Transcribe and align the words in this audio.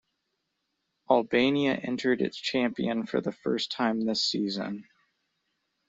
Albania 1.11 1.75
entered 1.75 2.23
its 2.23 2.35
champion 2.37 3.05
for 3.05 3.21
the 3.21 3.31
first 3.31 3.71
time 3.71 4.01
this 4.03 4.23
season. 4.25 4.87